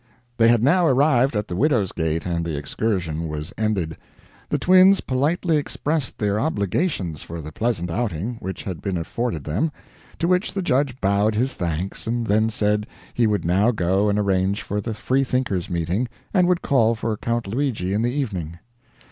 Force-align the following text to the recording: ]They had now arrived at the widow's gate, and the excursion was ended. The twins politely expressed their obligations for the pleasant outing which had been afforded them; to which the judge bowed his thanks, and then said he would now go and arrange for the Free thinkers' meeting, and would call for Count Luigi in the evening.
]They 0.39 0.47
had 0.47 0.63
now 0.63 0.87
arrived 0.87 1.35
at 1.35 1.47
the 1.47 1.55
widow's 1.55 1.91
gate, 1.91 2.25
and 2.25 2.43
the 2.43 2.57
excursion 2.57 3.27
was 3.27 3.53
ended. 3.55 3.97
The 4.49 4.57
twins 4.57 4.99
politely 4.99 5.57
expressed 5.57 6.17
their 6.17 6.39
obligations 6.39 7.21
for 7.21 7.39
the 7.39 7.51
pleasant 7.51 7.91
outing 7.91 8.37
which 8.39 8.63
had 8.63 8.81
been 8.81 8.97
afforded 8.97 9.43
them; 9.43 9.71
to 10.17 10.27
which 10.27 10.53
the 10.55 10.63
judge 10.63 10.99
bowed 11.01 11.35
his 11.35 11.53
thanks, 11.53 12.07
and 12.07 12.25
then 12.25 12.49
said 12.49 12.87
he 13.13 13.27
would 13.27 13.45
now 13.45 13.69
go 13.69 14.09
and 14.09 14.17
arrange 14.17 14.63
for 14.63 14.81
the 14.81 14.95
Free 14.95 15.23
thinkers' 15.23 15.69
meeting, 15.69 16.07
and 16.33 16.47
would 16.47 16.63
call 16.63 16.95
for 16.95 17.15
Count 17.15 17.45
Luigi 17.45 17.93
in 17.93 18.01
the 18.01 18.09
evening. 18.11 18.57